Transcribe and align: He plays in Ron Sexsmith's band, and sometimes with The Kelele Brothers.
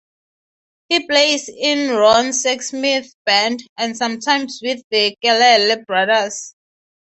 He 0.89 1.05
plays 1.05 1.47
in 1.47 1.95
Ron 1.95 2.29
Sexsmith's 2.31 3.15
band, 3.23 3.61
and 3.77 3.95
sometimes 3.95 4.59
with 4.63 4.81
The 4.89 5.13
Kelele 5.23 5.85
Brothers. 5.85 6.55